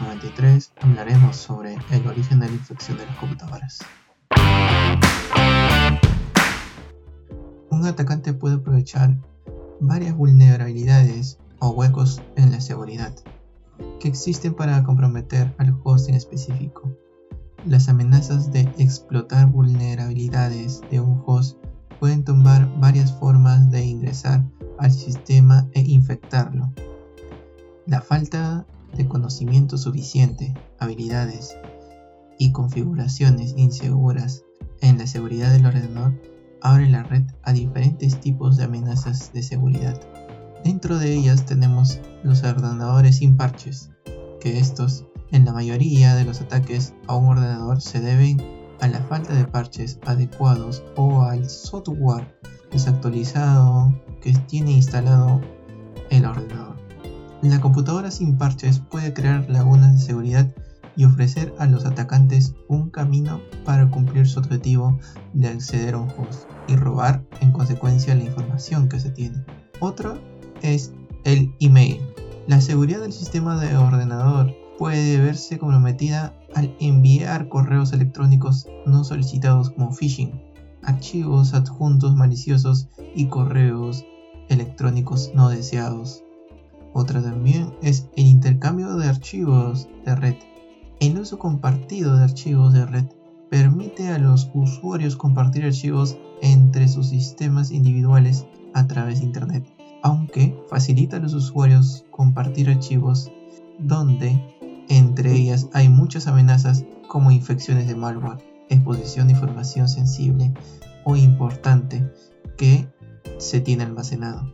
93 0.00 0.72
hablaremos 0.80 1.36
sobre 1.36 1.76
el 1.90 2.06
origen 2.06 2.40
de 2.40 2.48
la 2.48 2.52
infección 2.52 2.98
de 2.98 3.06
las 3.06 3.16
computadoras. 3.16 3.78
Un 7.70 7.86
atacante 7.86 8.32
puede 8.34 8.56
aprovechar 8.56 9.16
varias 9.80 10.16
vulnerabilidades 10.16 11.38
o 11.60 11.70
huecos 11.70 12.22
en 12.36 12.50
la 12.50 12.60
seguridad 12.60 13.14
que 14.00 14.08
existen 14.08 14.54
para 14.54 14.82
comprometer 14.84 15.54
al 15.58 15.78
host 15.84 16.08
en 16.08 16.14
específico. 16.14 16.90
Las 17.64 17.88
amenazas 17.88 18.52
de 18.52 18.60
explotar 18.78 19.46
vulnerabilidades 19.46 20.82
de 20.90 21.00
un 21.00 21.22
host 21.26 21.58
pueden 21.98 22.24
tomar 22.24 22.68
varias 22.78 23.12
formas 23.12 23.70
de 23.70 23.84
ingresar 23.84 24.44
al 24.78 24.92
sistema 24.92 25.68
e 25.72 25.80
infectarlo. 25.80 26.72
La 27.86 28.00
falta 28.00 28.66
de 28.96 29.08
conocimiento 29.08 29.78
suficiente, 29.78 30.54
habilidades 30.78 31.56
y 32.38 32.52
configuraciones 32.52 33.54
inseguras 33.56 34.44
en 34.80 34.98
la 34.98 35.06
seguridad 35.06 35.52
del 35.52 35.66
ordenador 35.66 36.14
abre 36.60 36.88
la 36.88 37.02
red 37.02 37.24
a 37.42 37.52
diferentes 37.52 38.20
tipos 38.20 38.56
de 38.56 38.64
amenazas 38.64 39.32
de 39.32 39.42
seguridad. 39.42 40.00
Dentro 40.64 40.98
de 40.98 41.14
ellas 41.14 41.46
tenemos 41.46 42.00
los 42.24 42.42
ordenadores 42.42 43.16
sin 43.16 43.36
parches, 43.36 43.90
que 44.40 44.58
estos 44.58 45.06
en 45.30 45.44
la 45.44 45.52
mayoría 45.52 46.14
de 46.14 46.24
los 46.24 46.40
ataques 46.40 46.94
a 47.06 47.14
un 47.14 47.26
ordenador 47.26 47.80
se 47.80 48.00
deben 48.00 48.40
a 48.80 48.88
la 48.88 49.00
falta 49.00 49.34
de 49.34 49.44
parches 49.44 49.98
adecuados 50.06 50.82
o 50.96 51.22
al 51.22 51.48
software 51.48 52.36
desactualizado 52.70 53.94
que 54.20 54.32
tiene 54.32 54.72
instalado 54.72 55.40
el 56.10 56.24
ordenador. 56.24 56.75
La 57.48 57.60
computadora 57.60 58.10
sin 58.10 58.38
parches 58.38 58.80
puede 58.80 59.14
crear 59.14 59.48
lagunas 59.48 59.92
de 59.92 59.98
seguridad 60.00 60.52
y 60.96 61.04
ofrecer 61.04 61.54
a 61.60 61.66
los 61.66 61.86
atacantes 61.86 62.56
un 62.66 62.90
camino 62.90 63.40
para 63.64 63.88
cumplir 63.88 64.26
su 64.26 64.40
objetivo 64.40 64.98
de 65.32 65.46
acceder 65.46 65.94
a 65.94 65.98
un 65.98 66.08
host 66.08 66.48
y 66.66 66.74
robar 66.74 67.24
en 67.40 67.52
consecuencia 67.52 68.16
la 68.16 68.24
información 68.24 68.88
que 68.88 68.98
se 68.98 69.10
tiene. 69.10 69.44
Otro 69.78 70.18
es 70.60 70.92
el 71.22 71.54
email. 71.60 72.00
La 72.48 72.60
seguridad 72.60 73.00
del 73.00 73.12
sistema 73.12 73.60
de 73.60 73.76
ordenador 73.76 74.52
puede 74.76 75.20
verse 75.20 75.56
comprometida 75.56 76.34
al 76.56 76.74
enviar 76.80 77.48
correos 77.48 77.92
electrónicos 77.92 78.66
no 78.86 79.04
solicitados 79.04 79.70
como 79.70 79.92
phishing, 79.92 80.32
archivos 80.82 81.54
adjuntos 81.54 82.16
maliciosos 82.16 82.88
y 83.14 83.26
correos 83.26 84.04
electrónicos 84.48 85.30
no 85.32 85.48
deseados. 85.48 86.25
Otra 86.96 87.20
también 87.20 87.74
es 87.82 88.08
el 88.16 88.24
intercambio 88.24 88.96
de 88.96 89.06
archivos 89.06 89.86
de 90.06 90.16
red. 90.16 90.36
El 90.98 91.18
uso 91.18 91.38
compartido 91.38 92.16
de 92.16 92.24
archivos 92.24 92.72
de 92.72 92.86
red 92.86 93.04
permite 93.50 94.08
a 94.08 94.18
los 94.18 94.50
usuarios 94.54 95.14
compartir 95.14 95.66
archivos 95.66 96.16
entre 96.40 96.88
sus 96.88 97.08
sistemas 97.08 97.70
individuales 97.70 98.46
a 98.72 98.86
través 98.86 99.20
de 99.20 99.26
Internet, 99.26 99.66
aunque 100.02 100.58
facilita 100.70 101.18
a 101.18 101.20
los 101.20 101.34
usuarios 101.34 102.06
compartir 102.10 102.70
archivos 102.70 103.30
donde 103.78 104.56
entre 104.88 105.34
ellas 105.34 105.68
hay 105.74 105.90
muchas 105.90 106.26
amenazas 106.26 106.86
como 107.08 107.30
infecciones 107.30 107.88
de 107.88 107.94
malware, 107.94 108.38
exposición 108.70 109.26
de 109.26 109.34
información 109.34 109.86
sensible 109.90 110.50
o 111.04 111.14
importante 111.14 112.10
que 112.56 112.88
se 113.36 113.60
tiene 113.60 113.84
almacenado. 113.84 114.50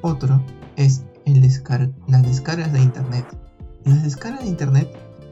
Otro 0.00 0.42
es 0.74 1.04
las 1.26 2.22
descargas 2.22 2.72
de 2.72 2.80
Internet. 2.80 3.26
Las 3.84 4.02
descargas 4.02 4.42
de 4.42 4.48
Internet 4.48 4.88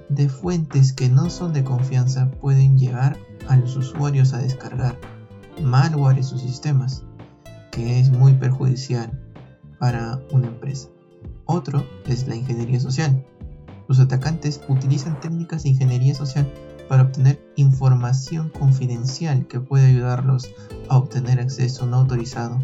de 0.09 0.29
fuentes 0.29 0.93
que 0.93 1.09
no 1.09 1.31
son 1.31 1.53
de 1.53 1.65
confianza 1.65 2.31
pueden 2.31 2.79
llevar 2.79 3.17
a 3.49 3.57
los 3.57 3.77
usuarios 3.77 4.33
a 4.33 4.39
descargar 4.39 4.99
malware 5.63 6.19
en 6.19 6.25
sus 6.25 6.41
sistemas, 6.41 7.05
que 7.71 8.01
es 8.01 8.11
muy 8.11 8.35
perjudicial 8.35 9.11
para 9.79 10.21
una 10.33 10.49
empresa. 10.49 10.89
Otro 11.45 11.85
es 12.07 12.27
la 12.27 12.37
ingeniería 12.37 12.81
social. 12.81 13.25
Los 13.89 14.01
atacantes 14.01 14.61
utilizan 14.69 15.19
técnicas 15.21 15.65
de 15.65 15.71
ingeniería 15.71 16.15
social 16.15 16.51
para 16.89 17.03
obtener 17.03 17.41
información 17.57 18.51
confidencial 18.51 19.47
que 19.47 19.61
puede 19.61 19.87
ayudarlos 19.87 20.51
a 20.89 20.97
obtener 20.97 21.41
acceso 21.41 21.87
no 21.87 21.99
autorizado 21.99 22.59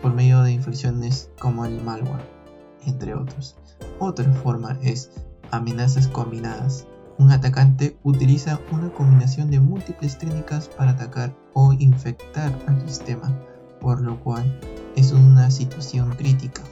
por 0.00 0.14
medio 0.14 0.42
de 0.42 0.52
infecciones 0.52 1.30
como 1.38 1.64
el 1.64 1.82
malware 1.82 2.41
entre 2.86 3.14
otros. 3.14 3.56
Otra 3.98 4.32
forma 4.32 4.78
es 4.82 5.10
amenazas 5.50 6.08
combinadas. 6.08 6.86
Un 7.18 7.30
atacante 7.30 7.98
utiliza 8.02 8.58
una 8.72 8.90
combinación 8.90 9.50
de 9.50 9.60
múltiples 9.60 10.18
técnicas 10.18 10.68
para 10.68 10.92
atacar 10.92 11.34
o 11.52 11.72
infectar 11.72 12.52
al 12.66 12.80
sistema, 12.88 13.32
por 13.80 14.00
lo 14.00 14.18
cual 14.20 14.58
es 14.96 15.12
una 15.12 15.50
situación 15.50 16.10
crítica 16.16 16.62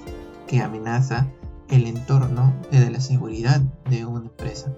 que 0.47 0.61
amenaza 0.61 1.29
el 1.69 1.87
entorno 1.87 2.53
de 2.71 2.91
la 2.91 3.01
seguridad 3.01 3.61
de 3.89 4.05
una 4.05 4.27
empresa. 4.27 4.73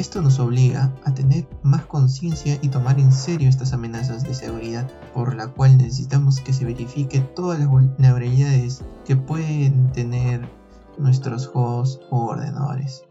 Esto 0.00 0.22
nos 0.22 0.38
obliga 0.38 0.90
a 1.04 1.12
tener 1.12 1.46
más 1.62 1.84
conciencia 1.84 2.58
y 2.62 2.70
tomar 2.70 2.98
en 2.98 3.12
serio 3.12 3.50
estas 3.50 3.74
amenazas 3.74 4.24
de 4.24 4.32
seguridad, 4.32 4.90
por 5.12 5.34
la 5.34 5.48
cual 5.48 5.76
necesitamos 5.76 6.40
que 6.40 6.54
se 6.54 6.64
verifique 6.64 7.20
todas 7.20 7.58
las 7.58 7.68
vulnerabilidades 7.68 8.82
que 9.04 9.16
pueden 9.16 9.92
tener 9.92 10.48
nuestros 10.96 11.50
hosts 11.52 12.02
o 12.08 12.28
ordenadores. 12.28 13.04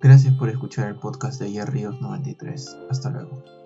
Gracias 0.00 0.34
por 0.36 0.48
escuchar 0.48 0.88
el 0.88 0.96
podcast 0.96 1.38
de 1.38 1.62
Ríos 1.66 2.00
93. 2.00 2.78
Hasta 2.88 3.10
luego. 3.10 3.59